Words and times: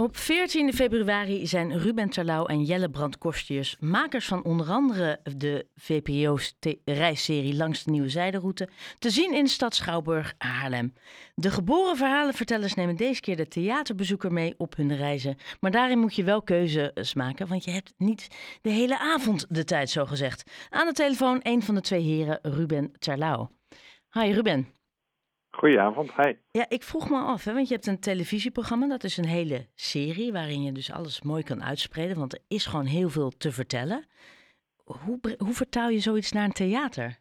Op 0.00 0.16
14 0.16 0.72
februari 0.72 1.46
zijn 1.46 1.78
Ruben 1.78 2.08
Terlouw 2.08 2.46
en 2.46 2.64
Jelle 2.64 2.90
Brand 2.90 3.16
makers 3.80 4.26
van 4.26 4.44
onder 4.44 4.70
andere 4.70 5.20
de 5.36 5.66
VPO's 5.76 6.56
reisserie 6.84 7.54
Langs 7.54 7.84
de 7.84 7.90
Nieuwe 7.90 8.08
Zijderoute, 8.08 8.68
te 8.98 9.10
zien 9.10 9.34
in 9.34 9.48
stad 9.48 9.74
Schouwburg, 9.74 10.34
Haarlem. 10.38 10.94
De 11.34 11.50
geboren 11.50 11.96
verhalenvertellers 11.96 12.74
nemen 12.74 12.96
deze 12.96 13.20
keer 13.20 13.36
de 13.36 13.48
theaterbezoeker 13.48 14.32
mee 14.32 14.54
op 14.58 14.76
hun 14.76 14.96
reizen. 14.96 15.36
Maar 15.60 15.70
daarin 15.70 15.98
moet 15.98 16.14
je 16.14 16.24
wel 16.24 16.42
keuzes 16.42 17.14
maken, 17.14 17.48
want 17.48 17.64
je 17.64 17.70
hebt 17.70 17.92
niet 17.96 18.28
de 18.62 18.70
hele 18.70 18.98
avond 18.98 19.46
de 19.48 19.64
tijd, 19.64 19.90
zo 19.90 20.06
gezegd. 20.06 20.50
Aan 20.70 20.86
de 20.86 20.92
telefoon 20.92 21.40
een 21.42 21.62
van 21.62 21.74
de 21.74 21.80
twee 21.80 22.02
heren, 22.02 22.38
Ruben 22.42 22.92
Terlouw. 22.98 23.50
Hi 24.10 24.32
Ruben. 24.32 24.79
Goedenavond, 25.60 26.12
hi. 26.16 26.34
Ja, 26.50 26.64
ik 26.68 26.82
vroeg 26.82 27.10
me 27.10 27.18
af, 27.18 27.44
hè, 27.44 27.52
want 27.54 27.68
je 27.68 27.74
hebt 27.74 27.86
een 27.86 28.00
televisieprogramma. 28.00 28.86
Dat 28.86 29.04
is 29.04 29.16
een 29.16 29.26
hele 29.26 29.66
serie 29.74 30.32
waarin 30.32 30.62
je 30.62 30.72
dus 30.72 30.92
alles 30.92 31.22
mooi 31.22 31.42
kan 31.42 31.62
uitspreken. 31.62 32.18
Want 32.18 32.32
er 32.32 32.40
is 32.48 32.66
gewoon 32.66 32.84
heel 32.84 33.08
veel 33.08 33.30
te 33.30 33.52
vertellen. 33.52 34.04
Hoe, 34.84 35.18
hoe 35.38 35.52
vertaal 35.52 35.88
je 35.88 35.98
zoiets 35.98 36.32
naar 36.32 36.44
een 36.44 36.52
theater? 36.52 37.18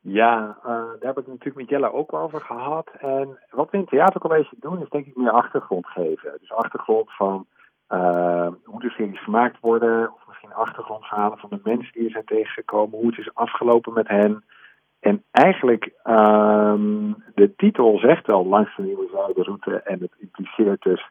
Ja, 0.00 0.58
uh, 0.58 0.64
daar 0.64 0.96
heb 1.00 1.18
ik 1.18 1.24
het 1.24 1.26
natuurlijk 1.26 1.56
met 1.56 1.68
Jelle 1.68 1.92
ook 1.92 2.12
over 2.12 2.40
gehad. 2.40 2.90
En 2.98 3.38
wat 3.50 3.70
we 3.70 3.76
in 3.76 3.84
theatercollege 3.84 4.56
doen, 4.60 4.82
is 4.82 4.88
denk 4.88 5.06
ik 5.06 5.16
meer 5.16 5.30
achtergrond 5.30 5.86
geven. 5.86 6.36
Dus 6.40 6.52
achtergrond 6.52 7.16
van 7.16 7.46
uh, 7.88 8.48
hoe 8.64 8.80
de 8.80 8.90
series 8.90 9.22
gemaakt 9.22 9.60
worden. 9.60 10.12
Of 10.14 10.26
misschien 10.26 10.52
achtergrondverhalen 10.52 11.38
van 11.38 11.50
de 11.50 11.60
mensen 11.62 11.92
die 11.92 12.04
er 12.04 12.10
zijn 12.10 12.24
tegengekomen. 12.24 12.98
Hoe 12.98 13.08
het 13.08 13.18
is 13.18 13.34
afgelopen 13.34 13.92
met 13.92 14.08
hen. 14.08 14.44
En 15.00 15.24
eigenlijk, 15.30 15.92
um, 16.04 17.24
de 17.34 17.54
titel 17.56 17.98
zegt 17.98 18.26
wel 18.26 18.46
langs 18.46 18.76
de 18.76 18.82
nieuwe 18.82 19.08
zuiderroute 19.12 19.82
en 19.82 20.00
het 20.00 20.12
impliceert 20.18 20.82
dus 20.82 21.08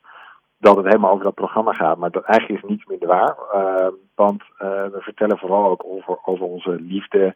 dat 0.58 0.76
het 0.76 0.86
helemaal 0.86 1.12
over 1.12 1.24
dat 1.24 1.34
programma 1.34 1.74
gaat. 1.74 1.98
Maar 1.98 2.12
dat 2.12 2.24
eigenlijk 2.24 2.64
is 2.64 2.70
niets 2.70 2.86
minder 2.86 3.08
waar. 3.08 3.36
Uh, 3.54 3.88
want 4.16 4.42
uh, 4.42 4.60
we 4.84 4.98
vertellen 5.00 5.38
vooral 5.38 5.70
ook 5.70 5.84
over, 5.86 6.18
over 6.24 6.46
onze 6.46 6.72
liefde 6.82 7.36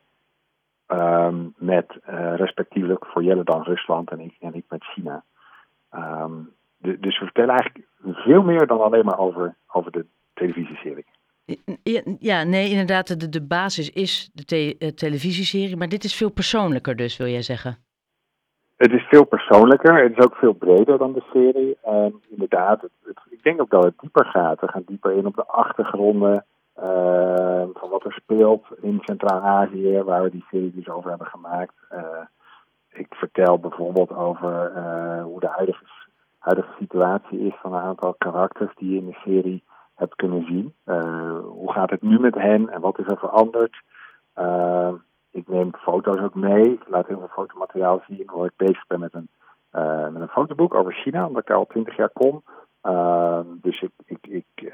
um, 0.88 1.54
met 1.58 2.00
uh, 2.10 2.36
respectievelijk 2.36 3.06
voor 3.06 3.24
Jelle 3.24 3.44
dan 3.44 3.64
Rusland 3.64 4.10
en 4.10 4.20
ik, 4.20 4.36
en 4.40 4.54
ik 4.54 4.66
met 4.70 4.84
China. 4.84 5.24
De, 6.78 7.00
dus 7.00 7.20
we 7.20 7.26
vertellen 7.26 7.56
eigenlijk 7.56 7.88
veel 8.02 8.42
meer 8.42 8.68
dan 8.68 8.82
alleen 8.82 9.06
maar 9.06 9.20
over, 9.20 9.56
over 9.72 9.92
de 9.92 10.06
televisieserie. 10.34 11.06
Ja, 12.20 12.44
nee, 12.44 12.70
inderdaad, 12.70 13.20
de, 13.20 13.30
de 13.30 13.42
basis 13.42 13.90
is 13.90 14.30
de 14.34 14.46
te, 14.46 14.76
uh, 14.80 14.90
televisieserie, 14.90 15.78
maar 15.78 15.90
dit 15.90 16.04
is 16.04 16.16
veel 16.16 16.32
persoonlijker 16.32 16.96
dus, 16.96 17.18
wil 17.18 17.28
jij 17.28 17.42
zeggen? 17.42 17.78
Het 18.78 18.92
is 18.92 19.04
veel 19.04 19.24
persoonlijker, 19.24 20.04
het 20.04 20.18
is 20.18 20.26
ook 20.26 20.36
veel 20.36 20.54
breder 20.54 20.98
dan 20.98 21.14
de 21.14 21.24
serie. 21.34 21.78
En 21.82 22.22
inderdaad, 22.30 22.84
ik 23.30 23.44
denk 23.44 23.62
ook 23.62 23.70
dat 23.70 23.84
het 23.84 24.00
dieper 24.00 24.26
gaat. 24.26 24.60
We 24.60 24.68
gaan 24.68 24.84
dieper 24.86 25.12
in 25.12 25.26
op 25.26 25.36
de 25.36 25.46
achtergronden 25.46 26.46
uh, 26.80 27.64
van 27.74 27.90
wat 27.90 28.06
er 28.06 28.14
speelt 28.14 28.66
in 28.82 29.00
Centraal-Azië, 29.02 30.02
waar 30.02 30.24
we 30.24 30.30
die 30.30 30.46
serie 30.50 30.74
dus 30.76 30.90
over 30.90 31.10
hebben 31.10 31.28
gemaakt. 31.28 31.74
Uh, 31.94 32.00
ik 32.94 33.08
vertel 33.10 33.60
bijvoorbeeld 33.60 34.16
over 34.16 34.72
hoe 35.24 35.40
de 35.40 35.48
huidige, 35.48 35.84
huidige 36.40 36.74
situatie 36.80 37.40
is 37.40 37.54
van 37.62 37.74
een 37.74 37.82
aantal 37.82 38.16
karakters 38.18 38.76
die 38.76 38.98
in 38.98 39.06
de 39.06 39.18
serie 39.24 39.64
hebt 39.96 40.16
kunnen 40.16 40.46
zien. 40.46 40.74
Uh, 40.86 41.40
hoe 41.40 41.72
gaat 41.72 41.90
het 41.90 42.02
nu 42.02 42.20
met 42.20 42.36
hen 42.36 42.70
en 42.70 42.82
wat 42.82 43.00
is 43.00 43.08
er 43.08 43.18
veranderd? 43.18 43.82
Uh, 44.38 44.94
ik 45.32 45.48
neem 45.48 45.72
foto's 45.76 46.20
ook 46.20 46.36
mee. 46.36 46.74
Ik 46.74 46.88
laat 46.88 47.08
heel 47.08 47.18
veel 47.18 47.28
fotomateriaal 47.28 48.02
zien 48.08 48.30
waar 48.34 48.46
ik 48.46 48.56
bezig 48.56 48.88
ben 48.88 49.00
met 49.00 49.14
een, 49.14 49.30
uh, 49.74 50.08
met 50.08 50.22
een 50.22 50.28
fotoboek 50.28 50.74
over 50.74 50.94
China, 50.94 51.28
omdat 51.28 51.44
ik 51.44 51.56
al 51.56 51.66
twintig 51.66 51.96
jaar 51.96 52.10
kom. 52.10 52.44
dus 53.62 53.82
ik, 53.82 53.92
ik, 54.06 54.28
ik 54.28 54.74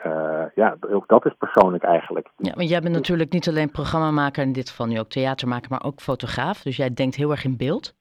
ja, 0.55 0.77
ook 0.89 1.07
dat 1.07 1.25
is 1.25 1.33
persoonlijk 1.37 1.83
eigenlijk. 1.83 2.29
Ja, 2.37 2.53
want 2.53 2.69
jij 2.69 2.81
bent 2.81 2.93
natuurlijk 2.93 3.31
niet 3.31 3.47
alleen 3.47 3.71
programmamaker, 3.71 4.43
in 4.43 4.53
dit 4.53 4.69
geval 4.69 4.85
nu 4.85 4.99
ook 4.99 5.09
theatermaker, 5.09 5.69
maar 5.69 5.83
ook 5.83 6.01
fotograaf. 6.01 6.61
Dus 6.61 6.77
jij 6.77 6.93
denkt 6.93 7.15
heel 7.15 7.31
erg 7.31 7.43
in 7.43 7.57
beeld. 7.57 7.97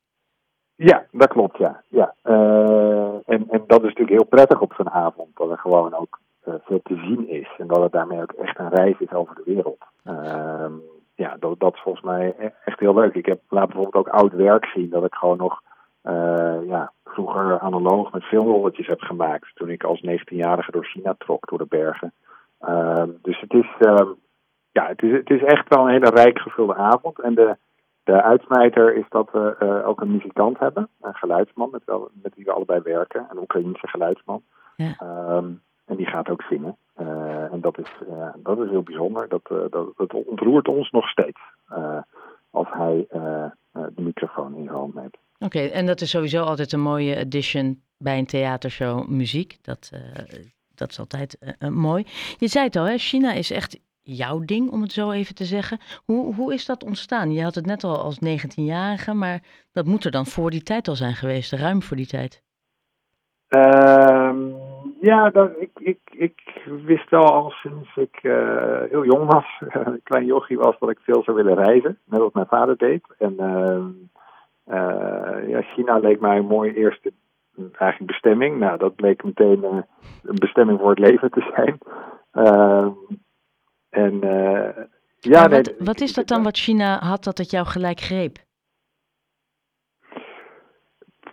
Ja, 0.74 1.06
dat 1.10 1.28
klopt, 1.28 1.58
ja. 1.58 1.82
ja. 1.88 2.14
en, 2.22 3.48
en 3.48 3.64
dat 3.66 3.82
is 3.82 3.88
natuurlijk 3.88 4.08
heel 4.08 4.24
prettig 4.24 4.60
op 4.60 4.72
zo'n 4.72 4.90
avond, 4.90 5.36
dat 5.36 5.50
er 5.50 5.58
gewoon 5.58 5.94
ook 5.94 6.18
veel 6.64 6.80
te 6.82 6.96
zien 6.96 7.28
is. 7.28 7.48
En 7.58 7.66
dat 7.66 7.82
het 7.82 7.92
daarmee 7.92 8.22
ook 8.22 8.32
echt 8.32 8.58
een 8.58 8.68
reis 8.68 8.98
is 8.98 9.12
over 9.12 9.34
de 9.34 9.42
wereld. 9.44 9.84
Uh, 10.04 10.66
ja, 11.14 11.36
dat, 11.40 11.60
dat, 11.60 11.74
is 11.74 11.80
volgens 11.80 12.04
mij 12.04 12.34
e-, 12.38 12.50
echt 12.64 12.80
heel 12.80 12.94
leuk. 12.94 13.14
Ik 13.14 13.26
heb 13.26 13.40
laat 13.48 13.66
bijvoorbeeld 13.66 14.06
ook 14.06 14.14
oud 14.14 14.32
werk 14.32 14.66
zien 14.66 14.90
dat 14.90 15.04
ik 15.04 15.14
gewoon 15.14 15.36
nog 15.36 15.62
uh, 16.04 16.58
ja, 16.66 16.92
vroeger 17.04 17.58
analoog 17.58 18.12
met 18.12 18.24
filmrolletjes 18.24 18.86
heb 18.86 19.00
gemaakt. 19.00 19.50
Toen 19.54 19.70
ik 19.70 19.84
als 19.84 20.06
19-jarige 20.06 20.70
door 20.70 20.84
China 20.84 21.14
trok, 21.18 21.48
door 21.48 21.58
de 21.58 21.66
bergen. 21.68 22.12
Ehm, 22.60 23.10
dus 23.22 23.40
het 23.40 23.52
is, 23.52 23.68
ehm, 23.78 24.08
ja, 24.72 24.86
het, 24.86 25.02
is, 25.02 25.12
het 25.12 25.30
is 25.30 25.42
echt 25.42 25.68
wel 25.68 25.84
een 25.84 25.92
hele 25.92 26.10
rijk 26.10 26.38
gevulde 26.38 26.74
avond. 26.74 27.20
En 27.20 27.34
de, 27.34 27.56
de 28.04 28.22
uitsmijter 28.22 28.94
is 28.94 29.06
dat 29.08 29.30
we 29.32 29.56
uh, 29.62 29.88
ook 29.88 30.00
een 30.00 30.12
muzikant 30.12 30.58
hebben, 30.58 30.88
een 31.00 31.14
geluidsman 31.14 31.68
met, 31.70 31.82
wel, 31.84 32.10
met 32.22 32.34
wie 32.34 32.44
we 32.44 32.52
allebei 32.52 32.80
werken, 32.80 33.26
een 33.30 33.38
Oekraïense 33.38 33.88
geluidsman. 33.88 34.42
Ja. 34.76 34.96
Um, 35.36 35.62
en 35.88 35.96
die 35.96 36.06
gaat 36.06 36.28
ook 36.28 36.42
zingen. 36.42 36.76
Uh, 37.00 37.52
en 37.52 37.60
dat 37.60 37.78
is, 37.78 37.90
uh, 38.08 38.28
dat 38.36 38.58
is 38.58 38.70
heel 38.70 38.82
bijzonder. 38.82 39.28
Dat, 39.28 39.48
uh, 39.52 39.58
dat, 39.70 39.92
dat 39.96 40.12
ontroert 40.12 40.68
ons 40.68 40.90
nog 40.90 41.08
steeds. 41.08 41.40
als 42.50 42.68
hij 42.70 43.06
de 43.72 44.02
microfoon 44.02 44.56
in 44.56 44.64
zijn 44.64 44.76
hand 44.76 44.94
neemt. 44.94 45.16
Oké, 45.38 45.58
en 45.58 45.86
dat 45.86 46.00
is 46.00 46.10
sowieso 46.10 46.42
altijd 46.42 46.72
een 46.72 46.80
mooie 46.80 47.18
addition 47.18 47.82
bij 47.98 48.18
een 48.18 48.26
theatershow 48.26 49.08
muziek. 49.08 49.58
Dat, 49.62 49.90
dat 50.74 50.90
is 50.90 50.98
altijd 50.98 51.56
mooi. 51.70 52.06
Je 52.38 52.48
zei 52.48 52.64
het 52.64 52.76
al, 52.76 52.84
hè? 52.84 52.98
China 52.98 53.32
is 53.32 53.50
echt 53.50 53.80
jouw 54.02 54.38
ding, 54.38 54.70
om 54.70 54.82
het 54.82 54.92
zo 54.92 55.10
even 55.10 55.34
te 55.34 55.44
zeggen. 55.44 55.78
Hoe, 56.04 56.34
hoe 56.34 56.54
is 56.54 56.66
dat 56.66 56.84
ontstaan? 56.84 57.32
Je 57.32 57.42
had 57.42 57.54
het 57.54 57.66
net 57.66 57.84
al 57.84 57.98
als 57.98 58.18
19-jarige, 58.24 59.14
maar 59.14 59.42
dat 59.72 59.86
moet 59.86 60.04
er 60.04 60.10
dan 60.10 60.26
voor 60.26 60.50
die 60.50 60.62
tijd 60.62 60.88
al 60.88 60.96
zijn 60.96 61.14
geweest, 61.14 61.52
ruim 61.52 61.82
voor 61.82 61.96
die 61.96 62.06
tijd. 62.06 62.42
Ehm 63.48 64.67
ja, 65.00 65.30
dat, 65.30 65.50
ik, 65.58 65.70
ik, 65.74 65.98
ik 66.10 66.62
wist 66.84 67.10
wel 67.10 67.32
al 67.32 67.50
sinds 67.50 67.96
ik 67.96 68.18
uh, 68.22 68.82
heel 68.90 69.04
jong 69.04 69.32
was, 69.32 69.44
een 69.84 70.00
klein 70.02 70.24
jochie 70.24 70.58
was, 70.58 70.78
dat 70.78 70.90
ik 70.90 70.98
veel 71.02 71.22
zou 71.22 71.36
willen 71.36 71.64
reizen. 71.64 71.98
Net 72.04 72.20
als 72.20 72.32
mijn 72.32 72.46
vader 72.46 72.76
deed. 72.76 73.02
En 73.18 73.34
uh, 73.40 73.84
uh, 74.76 75.48
ja, 75.48 75.62
China 75.62 75.98
leek 75.98 76.20
mij 76.20 76.36
een 76.36 76.46
mooie 76.46 76.74
eerste 76.74 77.12
eigenlijk 77.56 78.10
bestemming. 78.10 78.58
Nou, 78.58 78.78
dat 78.78 78.94
bleek 78.94 79.24
meteen 79.24 79.64
een 80.22 80.38
bestemming 80.38 80.78
voor 80.78 80.90
het 80.90 80.98
leven 80.98 81.30
te 81.30 81.52
zijn. 81.54 81.78
Ehm, 82.32 82.90
en 83.90 84.20
ja, 85.18 85.48
wat, 85.48 85.74
wat 85.78 86.00
is 86.00 86.14
dat 86.14 86.28
dan 86.28 86.42
wat 86.42 86.58
China 86.58 86.98
had 86.98 87.24
dat 87.24 87.38
het 87.38 87.50
jou 87.50 87.66
gelijk 87.66 88.00
greep? 88.00 88.46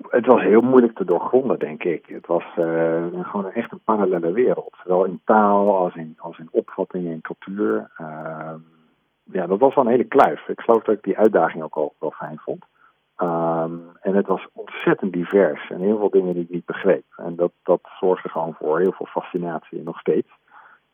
Het 0.09 0.25
was 0.25 0.41
heel 0.41 0.61
moeilijk 0.61 0.95
te 0.95 1.05
doorgronden, 1.05 1.59
denk 1.59 1.83
ik. 1.83 2.05
Het 2.05 2.27
was 2.27 2.43
uh, 2.57 3.05
gewoon 3.21 3.51
echt 3.51 3.71
een 3.71 3.83
parallele 3.83 4.31
wereld. 4.31 4.75
Zowel 4.83 5.05
in 5.05 5.21
taal 5.25 5.77
als 5.77 5.95
in, 5.95 6.15
als 6.17 6.39
in 6.39 6.49
opvatting 6.51 7.07
en 7.07 7.21
cultuur. 7.21 7.91
Uh, 8.01 8.53
ja, 9.23 9.47
dat 9.47 9.59
was 9.59 9.75
wel 9.75 9.85
een 9.85 9.91
hele 9.91 10.03
kluif. 10.03 10.47
Ik 10.47 10.61
geloof 10.61 10.83
dat 10.83 10.95
ik 10.95 11.03
die 11.03 11.17
uitdaging 11.17 11.63
ook 11.63 11.75
al 11.75 11.93
wel 11.99 12.11
fijn 12.11 12.39
vond. 12.39 12.65
Um, 13.17 13.81
en 14.01 14.15
het 14.15 14.27
was 14.27 14.47
ontzettend 14.53 15.13
divers 15.13 15.69
en 15.69 15.79
heel 15.79 15.97
veel 15.97 16.09
dingen 16.09 16.33
die 16.33 16.43
ik 16.43 16.49
niet 16.49 16.65
begreep. 16.65 17.05
En 17.17 17.35
dat, 17.35 17.51
dat 17.63 17.79
zorgde 17.99 18.29
gewoon 18.29 18.53
voor 18.53 18.79
heel 18.79 18.91
veel 18.91 19.05
fascinatie 19.05 19.83
nog 19.83 19.99
steeds. 19.99 20.29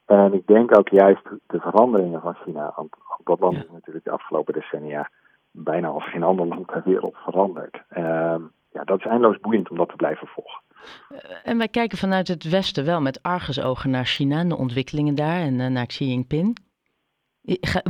En 0.06 0.34
ik 0.34 0.48
denk 0.48 0.78
ook 0.78 0.90
juist 0.90 1.24
de 1.48 1.60
veranderingen 1.60 2.22
van 2.22 2.34
China. 2.34 2.74
Want 2.76 2.96
dat 3.24 3.40
land 3.40 3.56
is 3.56 3.72
natuurlijk 3.72 4.06
de 4.06 4.12
afgelopen 4.12 4.54
decennia 4.54 5.10
bijna 5.52 5.88
als 5.88 6.10
geen 6.10 6.24
ander 6.24 6.48
land 6.48 6.68
ter 6.68 6.82
wereld 6.86 7.16
veranderd. 7.18 7.82
Um, 7.98 8.52
ja, 8.72 8.84
dat 8.84 9.00
is 9.00 9.06
eindeloos 9.06 9.40
boeiend 9.40 9.70
om 9.70 9.78
dat 9.78 9.90
te 9.90 9.96
blijven 9.96 10.28
volgen. 10.28 10.62
Eh, 11.10 11.18
en 11.44 11.58
wij 11.58 11.68
kijken 11.68 11.98
vanuit 11.98 12.28
het 12.28 12.50
Westen 12.50 12.86
wel 12.86 13.02
met 13.02 13.24
argusogen 13.24 13.90
naar 13.90 14.06
China 14.06 14.40
en 14.40 14.50
de 14.50 14.58
ontwikkelingen 14.58 15.16
daar 15.16 15.40
en 15.40 15.60
uh, 15.60 15.68
naar 15.68 15.86
Xi 15.86 16.06
Jinping. 16.06 16.58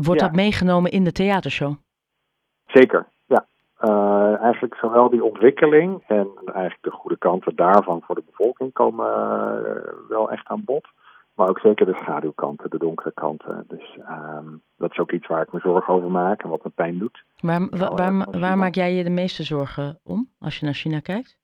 Wordt 0.02 0.22
dat 0.22 0.36
meegenomen 0.36 0.92
in 0.92 1.04
de 1.04 1.12
theatershow? 1.12 1.74
Zeker, 2.66 3.08
ja. 3.26 3.46
Uh, 3.82 4.42
eigenlijk 4.42 4.76
zowel 4.76 5.10
die 5.10 5.24
ontwikkeling 5.24 6.04
en 6.08 6.30
eigenlijk 6.46 6.84
de 6.84 6.92
goede 6.92 7.18
kanten 7.18 7.56
daarvan 7.56 8.02
voor 8.02 8.16
de 8.16 8.24
bevolking 8.26 8.74
komen 8.74 9.06
wel 10.08 10.32
echt 10.32 10.48
aan 10.48 10.64
bod. 10.64 10.88
Maar 11.42 11.50
ook 11.50 11.60
zeker 11.60 11.86
de 11.86 11.96
schaduwkanten, 11.96 12.70
de 12.70 12.78
donkere 12.78 13.12
kanten. 13.12 13.66
Dus 13.68 13.98
um, 14.10 14.62
dat 14.78 14.92
is 14.92 14.98
ook 15.00 15.12
iets 15.12 15.28
waar 15.28 15.42
ik 15.42 15.52
me 15.52 15.60
zorgen 15.60 15.94
over 15.94 16.12
maak 16.12 16.44
en 16.44 16.50
wat 16.50 16.64
me 16.64 16.70
pijn 16.70 16.98
doet. 16.98 17.24
Maar 17.40 17.68
waar, 17.70 17.96
waar, 17.96 18.40
waar 18.40 18.58
maak 18.58 18.74
jij 18.74 18.94
je 18.94 19.04
de 19.04 19.10
meeste 19.10 19.44
zorgen 19.44 20.00
om 20.04 20.30
als 20.40 20.60
je 20.60 20.66
naar 20.66 20.74
China 20.74 21.00
kijkt? 21.00 21.38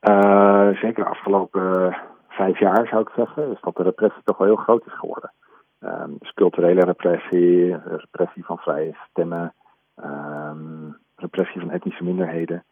Uh, 0.00 0.68
zeker 0.68 1.04
de 1.04 1.10
afgelopen 1.10 1.96
vijf 2.28 2.58
jaar 2.58 2.86
zou 2.86 3.00
ik 3.00 3.08
zeggen, 3.16 3.52
is 3.52 3.60
dat 3.60 3.76
de 3.76 3.82
repressie 3.82 4.22
toch 4.24 4.36
wel 4.36 4.46
heel 4.46 4.56
groot 4.56 4.86
is 4.86 4.98
geworden. 4.98 5.32
Um, 5.80 6.16
dus 6.18 6.32
culturele 6.32 6.80
repressie, 6.80 7.76
repressie 7.76 8.44
van 8.44 8.58
vrije 8.58 8.96
stemmen, 9.10 9.54
um, 9.96 10.96
repressie 11.16 11.60
van 11.60 11.70
etnische 11.70 12.04
minderheden. 12.04 12.64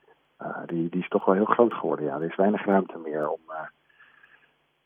Uh, 0.43 0.59
die, 0.67 0.89
die 0.89 1.01
is 1.01 1.09
toch 1.09 1.25
wel 1.25 1.35
heel 1.35 1.45
groot 1.45 1.75
geworden. 1.75 2.05
Ja, 2.05 2.15
er 2.15 2.31
is 2.31 2.37
weinig 2.37 2.65
ruimte 2.65 2.99
meer 2.99 3.29
om, 3.29 3.41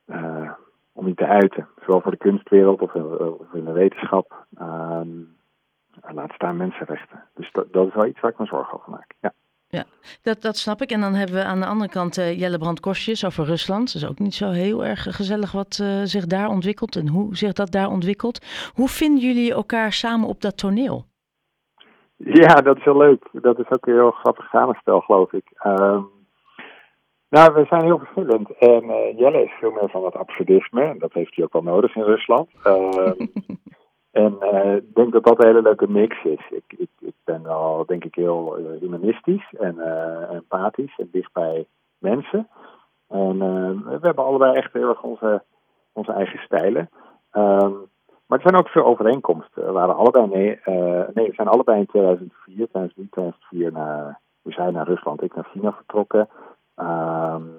uh, 0.07 0.51
niet 0.95 1.17
te 1.17 1.27
uiten. 1.27 1.69
Zowel 1.81 2.01
voor 2.01 2.11
de 2.11 2.17
kunstwereld 2.17 2.81
of, 2.81 2.95
of 2.95 3.53
in 3.53 3.65
de 3.65 3.73
wetenschap. 3.73 4.47
Ehm, 4.57 5.09
laat 6.15 6.33
staan 6.33 6.57
mensenrechten. 6.57 7.25
Dus 7.35 7.53
dat, 7.53 7.73
dat, 7.73 7.87
is 7.87 7.95
wel 7.95 8.07
iets 8.07 8.21
waar 8.21 8.31
ik 8.31 8.39
me 8.39 8.47
zorgen 8.47 8.79
over 8.79 8.91
maak. 8.91 9.15
Ja. 9.21 9.33
Ja, 9.73 9.85
dat, 10.23 10.43
dat 10.43 10.57
snap 10.57 10.83
ik. 10.83 10.91
En 10.91 11.01
dan 11.01 11.15
hebben 11.15 11.37
we 11.37 11.45
aan 11.45 11.61
de 11.61 11.67
andere 11.67 11.91
kant 11.91 12.19
uh, 12.19 12.39
Jelle 12.39 12.59
Brand 12.59 12.81
Kostjes 12.81 13.25
over 13.25 13.45
Rusland. 13.45 13.93
Dat 13.93 14.03
is 14.03 14.09
ook 14.09 14.19
niet 14.19 14.35
zo 14.35 14.49
heel 14.49 14.85
erg 14.85 15.17
gezellig 15.17 15.53
wat 15.53 15.79
uh, 15.83 16.01
zich 16.03 16.27
daar 16.27 16.49
ontwikkelt 16.49 16.97
en 16.97 17.09
hoe 17.09 17.37
zich 17.37 17.53
dat 17.53 17.71
daar 17.71 17.89
ontwikkelt. 17.89 18.71
Hoe 18.75 18.89
vinden 18.89 19.21
jullie 19.21 19.53
elkaar 19.53 19.93
samen 19.93 20.29
op 20.29 20.41
dat 20.41 20.59
toneel? 20.59 21.05
Ja, 22.17 22.55
dat 22.55 22.77
is 22.77 22.85
heel 22.85 22.97
leuk. 22.97 23.29
Dat 23.33 23.59
is 23.59 23.71
ook 23.71 23.87
een 23.87 23.93
heel 23.93 24.11
grappig 24.11 24.49
samenspel, 24.49 25.01
geloof 25.01 25.33
ik. 25.33 25.45
Um, 25.67 26.09
nou, 27.31 27.55
we 27.55 27.65
zijn 27.65 27.85
heel 27.85 27.99
verschillend. 27.99 28.51
En 28.59 28.85
uh, 28.85 29.19
Jelle 29.19 29.45
is 29.45 29.53
veel 29.59 29.71
meer 29.71 29.89
van 29.89 30.05
het 30.05 30.17
absurdisme. 30.17 30.83
En 30.83 30.99
dat 30.99 31.13
heeft 31.13 31.35
hij 31.35 31.45
ook 31.45 31.53
wel 31.53 31.63
nodig 31.63 31.97
in 31.97 32.03
Rusland. 32.03 32.49
Um, 32.65 32.91
En 34.11 34.37
uh, 34.41 34.75
ik 34.75 34.95
denk 34.95 35.13
dat 35.13 35.25
dat 35.25 35.39
een 35.39 35.47
hele 35.47 35.63
leuke 35.63 35.91
mix 35.91 36.25
is. 36.25 36.51
Ik, 36.51 36.65
ik, 36.69 36.91
ik 36.99 37.15
ben 37.25 37.47
al, 37.47 37.87
denk 37.87 38.05
ik, 38.05 38.15
heel 38.15 38.59
uh, 38.59 38.81
humanistisch 38.81 39.55
en 39.59 39.79
empathisch 40.31 40.99
en 40.99 41.09
dicht 41.13 41.33
bij 41.33 41.67
mensen. 41.99 42.49
En 43.09 43.39
we 43.85 43.99
hebben 44.01 44.25
allebei 44.25 44.57
echt 44.57 44.73
heel 44.73 44.89
erg 44.89 45.03
onze, 45.03 45.43
onze 45.93 46.13
eigen 46.13 46.39
stijlen. 46.39 46.91
Um, 47.33 47.89
maar 48.27 48.39
er 48.39 48.49
zijn 48.49 48.57
ook 48.57 48.69
veel 48.69 48.85
overeenkomsten. 48.85 49.65
We 49.65 49.73
waren 49.73 49.97
allebei, 49.97 50.27
nee, 50.27 50.61
nee, 51.15 51.29
we 51.29 51.35
zijn 51.35 51.49
allebei 51.49 51.79
in 51.79 51.87
2004, 51.87 52.55
2003, 52.55 53.09
2004 53.11 53.73
naar, 53.73 54.21
we 54.43 54.53
zijn 54.53 54.73
naar 54.73 54.87
Rusland, 54.87 55.23
ik 55.23 55.35
naar 55.35 55.49
China 55.53 55.73
vertrokken. 55.73 56.29
Um, 56.81 57.59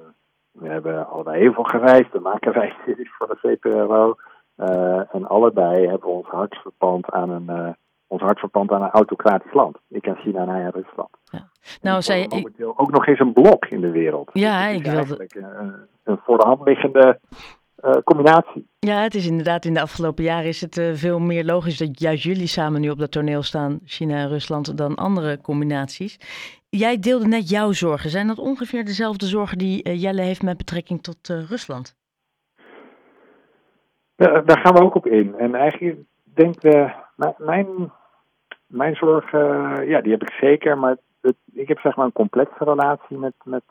we 0.51 0.67
hebben 0.67 1.07
allebei 1.07 1.39
heel 1.39 1.53
veel 1.53 1.63
gereisd. 1.63 2.11
We 2.11 2.19
maken 2.19 2.51
reisseries 2.61 3.11
voor 3.17 3.27
de 3.27 3.37
VPRO. 3.41 4.15
Uh, 4.57 5.15
en 5.15 5.27
allebei 5.27 5.87
hebben 5.87 6.09
we 6.09 6.15
ons 6.15 6.27
hart 6.27 6.55
verpand 6.55 7.11
aan 7.11 7.29
een, 7.29 7.45
uh, 7.49 7.69
ons 8.07 8.21
hart 8.21 8.39
verpand 8.39 8.71
aan 8.71 8.81
een 8.81 8.89
autocratisch 8.89 9.53
land. 9.53 9.77
Ik 9.89 10.01
ken 10.01 10.15
China 10.15 10.41
en 10.41 10.49
hij 10.49 10.63
en 10.63 10.71
Rusland. 10.71 11.09
Ja. 11.23 11.49
Nou, 11.81 12.01
zij, 12.01 12.25
momenteel 12.29 12.73
ook 12.77 12.91
nog 12.91 13.07
eens 13.07 13.19
een 13.19 13.33
blok 13.33 13.65
in 13.65 13.81
de 13.81 13.91
wereld. 13.91 14.29
Ja, 14.33 14.67
dus 14.67 14.77
ik 14.77 14.83
wilde... 14.83 14.97
eigenlijk 14.97 15.35
een, 15.35 15.73
een 16.03 16.19
voor 16.23 16.37
de 16.37 16.45
hand 16.45 16.61
liggende 16.63 17.19
uh, 17.85 17.91
combinatie. 18.03 18.67
Ja, 18.79 19.01
het 19.01 19.15
is 19.15 19.27
inderdaad 19.27 19.65
in 19.65 19.73
de 19.73 19.81
afgelopen 19.81 20.23
jaren 20.23 20.47
is 20.47 20.61
het 20.61 20.81
veel 20.93 21.19
meer 21.19 21.45
logisch 21.45 21.77
dat 21.77 21.99
juist 21.99 22.23
jullie 22.23 22.47
samen 22.47 22.81
nu 22.81 22.89
op 22.89 22.99
dat 22.99 23.11
toneel 23.11 23.41
staan, 23.43 23.79
China 23.85 24.15
en 24.15 24.29
Rusland, 24.29 24.77
dan 24.77 24.95
andere 24.95 25.41
combinaties. 25.41 26.19
Jij 26.69 26.99
deelde 26.99 27.27
net 27.27 27.49
jouw 27.49 27.71
zorgen. 27.71 28.09
Zijn 28.09 28.27
dat 28.27 28.39
ongeveer 28.39 28.85
dezelfde 28.85 29.25
zorgen 29.25 29.57
die 29.57 29.97
Jelle 29.97 30.21
heeft 30.21 30.43
met 30.43 30.57
betrekking 30.57 31.03
tot 31.03 31.27
Rusland? 31.27 31.95
Daar 34.15 34.59
gaan 34.59 34.73
we 34.73 34.81
ook 34.81 34.95
op 34.95 35.07
in. 35.07 35.35
En 35.37 35.55
eigenlijk 35.55 35.97
denk 36.23 36.63
ik, 36.63 36.95
mijn, 37.37 37.91
mijn 38.67 38.95
zorgen, 38.95 39.39
ja, 39.87 40.01
die 40.01 40.11
heb 40.11 40.21
ik 40.21 40.31
zeker. 40.31 40.77
Maar 40.77 40.97
het, 41.21 41.35
ik 41.53 41.67
heb 41.67 41.79
zeg 41.79 41.95
maar 41.95 42.05
een 42.05 42.11
complexe 42.11 42.63
relatie 42.63 43.17
met, 43.17 43.33
met, 43.43 43.63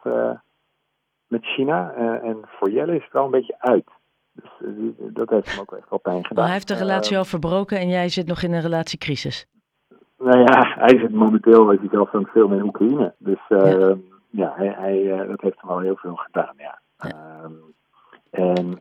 met 1.27 1.45
China. 1.45 1.93
En 2.23 2.41
voor 2.47 2.71
Jelle 2.71 2.97
is 2.97 3.05
het 3.05 3.13
wel 3.13 3.25
een 3.25 3.31
beetje 3.31 3.57
uit. 3.59 3.91
Dus 4.33 4.51
uh, 4.61 4.93
dat 4.99 5.31
heeft 5.31 5.51
hem 5.51 5.61
ook 5.61 5.73
echt 5.73 5.91
wel 5.91 5.99
pijn 5.99 6.27
gedaan. 6.27 6.35
Maar 6.35 6.45
hij 6.45 6.53
heeft 6.53 6.69
de 6.69 6.75
relatie 6.75 7.19
al 7.19 7.25
verbroken 7.25 7.79
en 7.79 7.89
jij 7.89 8.09
zit 8.09 8.27
nog 8.27 8.43
in 8.43 8.53
een 8.53 8.61
relatiecrisis. 8.61 9.47
Nou 10.19 10.39
ja, 10.39 10.75
hij 10.79 10.99
zit 10.99 11.11
momenteel, 11.11 11.67
weet 11.67 11.81
je 11.81 12.09
aan 12.13 12.27
veel 12.27 12.53
in 12.53 12.63
Oekraïne. 12.63 13.15
Dus 13.19 13.41
ja, 13.49 13.97
ja 14.31 14.53
hij, 14.57 14.69
hij 14.69 15.27
dat 15.27 15.41
heeft 15.41 15.61
hem 15.61 15.71
al 15.71 15.79
heel 15.79 15.97
veel 15.97 16.15
gedaan, 16.15 16.55
ja. 16.57 16.81
ja. 16.97 17.51
en 18.31 18.81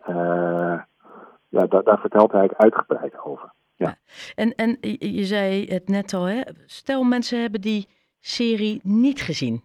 ja, 1.50 1.66
daar, 1.66 1.84
daar 1.84 2.00
vertelt 2.00 2.31
hij 2.31 2.50
uitgebreid 2.57 3.19
over. 3.24 3.52
Ja. 3.75 3.95
En, 4.36 4.56
en 4.56 4.78
je 5.00 5.24
zei 5.24 5.66
het 5.66 5.88
net 5.88 6.13
al, 6.13 6.24
hè? 6.24 6.42
stel 6.66 7.04
mensen 7.04 7.42
hebben 7.42 7.62
die 7.62 7.88
serie 8.19 8.80
niet 8.84 9.22
gezien. 9.22 9.63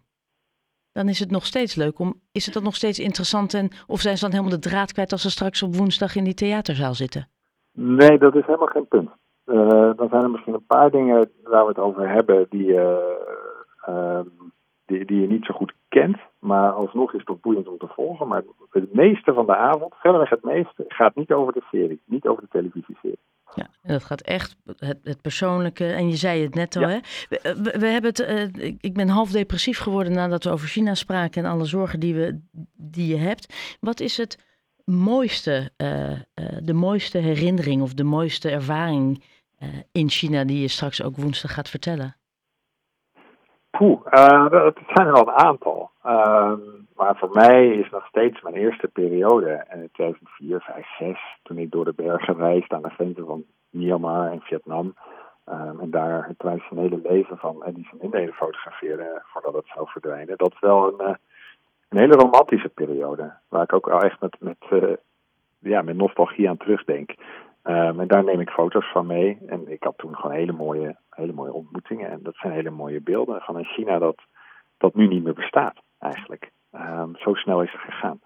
Dan 0.99 1.09
is 1.09 1.19
het 1.19 1.31
nog 1.31 1.47
steeds 1.47 1.75
leuk 1.75 1.99
om. 1.99 2.15
Is 2.33 2.45
het 2.45 2.55
dan 2.55 2.63
nog 2.63 2.75
steeds 2.75 2.99
interessant 2.99 3.55
en 3.55 3.69
of 3.87 4.01
zijn 4.01 4.17
ze 4.17 4.25
dan 4.25 4.31
helemaal 4.31 4.61
de 4.61 4.69
draad 4.69 4.93
kwijt 4.93 5.13
als 5.13 5.23
ze 5.23 5.31
straks 5.31 5.63
op 5.63 5.75
woensdag 5.75 6.17
in 6.17 6.25
die 6.25 6.35
theaterzaal 6.35 6.95
zitten? 6.95 7.29
Nee, 7.73 8.19
dat 8.19 8.35
is 8.35 8.47
helemaal 8.47 8.67
geen 8.67 8.89
punt. 8.89 9.11
Uh, 9.47 9.91
dan 9.97 10.09
zijn 10.09 10.23
er 10.23 10.31
misschien 10.31 10.55
een 10.55 10.67
paar 10.67 10.91
dingen 10.91 11.31
waar 11.43 11.63
we 11.63 11.69
het 11.69 11.79
over 11.79 12.09
hebben 12.09 12.47
die, 12.51 12.67
uh, 12.67 12.97
uh, 13.89 14.21
die, 14.87 15.05
die 15.05 15.21
je 15.21 15.27
niet 15.27 15.45
zo 15.45 15.55
goed 15.55 15.75
kent. 15.89 16.19
Maar 16.45 16.73
alsnog 16.73 17.13
is 17.13 17.19
het 17.19 17.27
toch 17.27 17.41
boeiend 17.41 17.69
om 17.69 17.79
te 17.79 17.87
volgen. 17.87 18.29
Maar 18.29 18.43
het 18.71 18.95
meeste 18.95 19.33
van 19.33 19.47
de 19.47 19.57
avond, 19.57 19.95
verreweg 19.95 20.31
het 20.31 20.43
meeste, 20.43 20.85
gaat 20.89 21.15
niet 21.15 21.33
over 21.33 21.53
de 21.53 21.65
serie. 21.71 22.03
Niet 22.07 22.27
over 22.27 22.43
de 22.43 22.49
televisieserie. 22.51 23.19
Ja, 23.55 23.67
en 23.83 23.93
dat 23.93 24.05
gaat 24.05 24.21
echt 24.21 24.57
het, 24.65 25.01
het 25.03 25.21
persoonlijke. 25.21 25.93
En 25.93 26.09
je 26.09 26.17
zei 26.17 26.43
het 26.43 26.55
net 26.55 26.77
al, 26.77 26.83
ja. 26.83 26.89
hè? 26.89 26.99
We, 27.29 27.79
we, 27.79 27.87
hebben 27.87 28.11
het, 28.11 28.21
uh, 28.21 28.77
ik 28.81 28.95
ben 28.95 29.09
half 29.09 29.31
depressief 29.31 29.79
geworden 29.79 30.13
nadat 30.13 30.45
we 30.45 30.51
over 30.51 30.69
China 30.69 30.95
spraken 30.95 31.45
en 31.45 31.51
alle 31.51 31.65
zorgen 31.65 32.01
die, 32.01 32.15
we, 32.15 32.41
die 32.77 33.07
je 33.07 33.17
hebt. 33.17 33.77
Wat 33.81 34.01
is 34.01 34.17
het 34.17 34.45
mooiste, 34.85 35.71
uh, 35.77 36.11
uh, 36.11 36.17
de 36.63 36.75
mooiste 36.75 37.19
herinnering 37.19 37.83
of 37.83 37.95
de 37.95 38.05
mooiste 38.05 38.51
ervaring 38.51 39.25
in 39.93 40.09
China 40.09 40.45
die 40.45 40.61
je 40.61 40.69
straks 40.69 41.03
ook 41.03 41.17
woensdag 41.17 41.55
gaat 41.55 41.69
vertellen? 41.69 42.17
Poeh, 43.79 44.01
uh, 44.11 44.51
het 44.51 44.79
zijn 44.87 45.07
er 45.07 45.13
al 45.13 45.29
een 45.29 45.45
aantal. 45.47 45.91
Uh, 46.07 46.53
maar 46.97 47.17
voor 47.17 47.31
mij 47.33 47.69
is 47.69 47.91
nog 47.91 48.07
steeds 48.07 48.43
mijn 48.43 48.55
eerste 48.55 48.89
periode, 48.89 49.67
in 49.73 49.89
2004, 49.93 50.61
5, 50.61 50.87
6, 50.99 51.39
toen 51.43 51.59
ik 51.59 51.71
door 51.71 51.85
de 51.85 51.93
bergen 51.97 52.37
reisde 52.37 52.75
aan 52.75 52.83
de 52.83 52.91
grenzen 52.91 53.27
van 53.27 53.45
Myanmar 53.71 54.31
en 54.31 54.41
Vietnam. 54.41 54.95
Um, 55.49 55.81
en 55.81 55.91
daar 55.91 56.27
het 56.27 56.39
traditionele 56.39 57.01
leven 57.03 57.39
van 57.39 57.65
Eddie 57.65 57.89
van 57.89 58.01
Indelen 58.01 58.35
fotografeerde 58.35 59.23
voordat 59.25 59.55
het 59.55 59.67
zou 59.75 59.89
verdwijnen. 59.89 60.37
Dat 60.37 60.53
is 60.53 60.61
wel 60.61 60.87
een, 60.89 61.09
uh, 61.09 61.15
een 61.89 61.99
hele 61.99 62.15
romantische 62.15 62.69
periode, 62.69 63.33
waar 63.49 63.63
ik 63.63 63.73
ook 63.73 63.87
wel 63.87 64.01
echt 64.01 64.21
met, 64.21 64.37
met, 64.41 64.97
ja, 65.59 65.83
met 65.83 65.97
nostalgie 65.97 66.49
aan 66.49 66.57
terugdenk. 66.57 67.15
Um, 67.67 68.01
en 68.01 68.09
daar 68.09 68.25
neem 68.25 68.41
ik 68.41 68.51
foto's 68.51 68.91
van 68.93 69.07
mee. 69.07 69.39
En 69.47 69.69
ik 69.69 69.83
had 69.83 69.99
toen 69.99 70.17
gewoon 70.17 70.37
hele 70.37 70.53
mooie, 70.53 70.97
hele 71.11 71.33
mooie 71.33 71.53
ontmoetingen. 71.53 72.11
En 72.11 72.23
dat 72.23 72.37
zijn 72.37 72.53
hele 72.53 72.71
mooie 72.71 73.01
beelden 73.01 73.41
van 73.41 73.57
een 73.57 73.65
China 73.65 73.99
dat, 73.99 74.17
dat 74.79 74.95
nu 74.95 75.09
niet 75.09 75.25
meer 75.25 75.35
bestaat, 75.35 75.77
eigenlijk. 75.99 76.51
Um, 76.73 77.17
zo 77.17 77.35
snel 77.35 77.63
is 77.63 77.73
het 77.73 77.81
gegaan. 77.81 78.21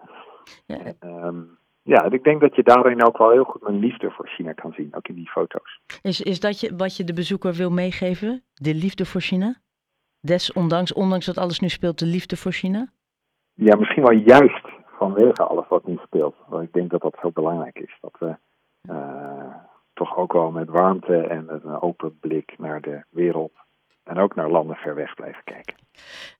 Ja. 0.65 0.77
En, 0.77 1.25
um, 1.25 1.57
ja, 1.81 2.03
ik 2.03 2.23
denk 2.23 2.41
dat 2.41 2.55
je 2.55 2.63
daarin 2.63 3.05
ook 3.05 3.17
wel 3.17 3.31
heel 3.31 3.43
goed 3.43 3.61
mijn 3.61 3.79
liefde 3.79 4.11
voor 4.11 4.27
China 4.27 4.53
kan 4.53 4.73
zien, 4.73 4.95
ook 4.95 5.07
in 5.07 5.15
die 5.15 5.29
foto's. 5.29 5.79
Is, 6.01 6.21
is 6.21 6.39
dat 6.39 6.59
je, 6.59 6.75
wat 6.75 6.97
je 6.97 7.03
de 7.03 7.13
bezoeker 7.13 7.53
wil 7.53 7.71
meegeven? 7.71 8.43
De 8.53 8.73
liefde 8.73 9.05
voor 9.05 9.21
China? 9.21 9.55
Desondanks, 10.21 10.93
ondanks 10.93 11.25
dat 11.25 11.37
alles 11.37 11.59
nu 11.59 11.69
speelt, 11.69 11.99
de 11.99 12.05
liefde 12.05 12.37
voor 12.37 12.51
China? 12.51 12.87
Ja, 13.53 13.75
misschien 13.75 14.03
wel 14.03 14.17
juist 14.17 14.67
vanwege 14.97 15.43
alles 15.43 15.67
wat 15.67 15.87
nu 15.87 15.97
speelt. 16.03 16.35
Want 16.47 16.63
ik 16.63 16.73
denk 16.73 16.89
dat 16.89 17.01
dat 17.01 17.17
zo 17.21 17.31
belangrijk 17.31 17.79
is. 17.79 17.97
Dat 18.01 18.15
we 18.19 18.35
toch 19.93 20.17
ook 20.17 20.33
wel 20.33 20.51
met 20.51 20.69
warmte 20.69 21.17
en 21.17 21.45
met 21.45 21.63
een 21.63 21.81
open 21.81 22.19
blik 22.19 22.53
naar 22.57 22.81
de 22.81 23.03
wereld 23.09 23.51
en 24.03 24.17
ook 24.17 24.35
naar 24.35 24.49
landen 24.49 24.75
ver 24.75 24.95
weg 24.95 25.13
blijven 25.13 25.43
kijken. 25.43 25.75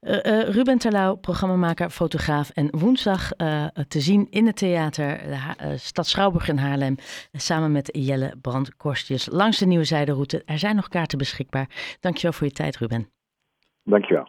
Uh, 0.02 0.12
uh, 0.12 0.50
Ruben 0.50 0.78
Terlouw, 0.78 1.16
programmamaker, 1.16 1.90
fotograaf 1.90 2.50
en 2.50 2.80
woensdag 2.80 3.32
uh, 3.38 3.66
te 3.88 4.00
zien 4.00 4.28
in 4.30 4.46
het 4.46 4.58
theater 4.58 5.18
de 5.18 5.78
Stad 5.78 6.08
Schouwburg 6.08 6.48
in 6.48 6.58
Haarlem 6.58 6.96
samen 7.32 7.72
met 7.72 7.90
Jelle 7.92 8.34
Brandkorstjes 8.42 9.30
langs 9.32 9.58
de 9.58 9.66
Nieuwe 9.66 9.84
Zijderoute. 9.84 10.42
Er 10.46 10.58
zijn 10.58 10.76
nog 10.76 10.88
kaarten 10.88 11.18
beschikbaar. 11.18 11.98
Dankjewel 12.00 12.32
voor 12.32 12.48
je 12.48 12.54
tijd 12.54 12.78
Ruben. 12.78 13.10
Dankjewel. 13.84 14.28